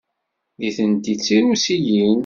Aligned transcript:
Nitenti 0.57 1.13
d 1.17 1.19
Tirusiyin. 1.23 2.17